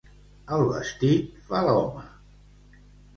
El 0.55 0.63
vestit 0.69 1.35
fa 1.49 1.61
l'home. 1.67 2.01